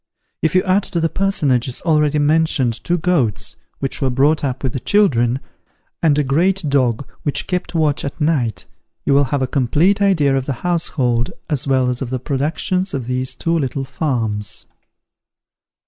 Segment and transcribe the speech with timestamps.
[0.41, 4.73] If you add to the personages already mentioned two goats, which were brought up with
[4.73, 5.39] the children,
[6.01, 8.65] and a great dog, which kept watch at night,
[9.05, 12.95] you will have a complete idea of the household, as well as of the productions
[12.95, 14.65] of these two little farms.